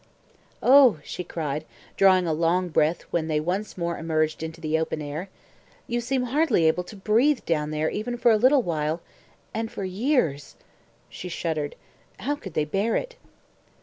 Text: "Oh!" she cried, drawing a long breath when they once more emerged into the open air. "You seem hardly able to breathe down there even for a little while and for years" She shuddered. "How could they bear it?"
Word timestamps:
"Oh!" 0.63 0.97
she 1.03 1.23
cried, 1.23 1.63
drawing 1.95 2.25
a 2.25 2.33
long 2.33 2.69
breath 2.69 3.03
when 3.11 3.27
they 3.27 3.39
once 3.39 3.77
more 3.77 3.99
emerged 3.99 4.41
into 4.41 4.59
the 4.59 4.79
open 4.79 4.99
air. 4.99 5.29
"You 5.85 6.01
seem 6.01 6.23
hardly 6.23 6.65
able 6.67 6.83
to 6.85 6.95
breathe 6.95 7.45
down 7.45 7.69
there 7.69 7.87
even 7.91 8.17
for 8.17 8.31
a 8.31 8.37
little 8.37 8.63
while 8.63 9.01
and 9.53 9.71
for 9.71 9.83
years" 9.83 10.55
She 11.09 11.29
shuddered. 11.29 11.75
"How 12.17 12.35
could 12.35 12.55
they 12.55 12.65
bear 12.65 12.95
it?" 12.95 13.15